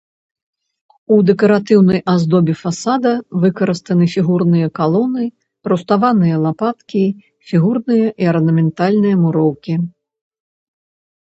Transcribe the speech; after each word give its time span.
У 1.15 1.17
дэкаратыўнай 1.29 1.99
аздобе 2.13 2.53
фасада 2.61 3.11
выкарыстаны 3.43 4.07
фігурныя 4.13 4.67
калоны, 4.79 5.25
руставаныя 5.71 6.35
лапаткі, 6.47 7.03
фігурная 7.53 7.99
і 8.25 8.31
арнаментальная 8.33 9.13
муроўкі. 9.27 9.73